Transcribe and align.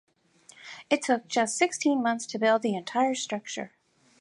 It 0.89 1.03
took 1.03 1.27
just 1.27 1.55
sixteen 1.59 2.01
months 2.01 2.25
to 2.25 2.39
build 2.39 2.63
the 2.63 2.73
entire 2.73 3.13
structure. 3.13 3.73